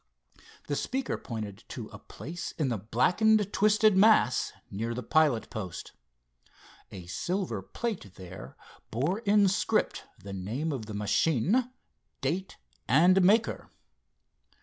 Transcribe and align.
The 0.65 0.75
speaker 0.75 1.15
pointed 1.15 1.63
to 1.67 1.87
a 1.89 1.99
place 1.99 2.53
in 2.53 2.69
the 2.69 2.79
blackened 2.79 3.53
twisted 3.53 3.95
mass 3.95 4.51
near 4.71 4.95
the 4.95 5.03
pilot 5.03 5.51
post. 5.51 5.91
A 6.91 7.05
silver 7.05 7.61
plate 7.61 8.15
there 8.15 8.57
bore 8.89 9.19
in 9.19 9.47
script 9.47 10.05
the 10.17 10.33
name 10.33 10.71
of 10.71 10.87
the 10.87 10.95
machine, 10.95 11.69
date 12.21 12.57
and 12.87 13.21
maker. 13.21 13.69